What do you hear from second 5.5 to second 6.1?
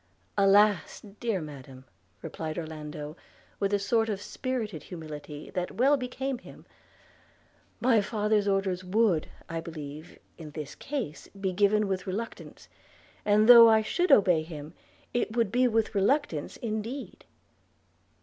that well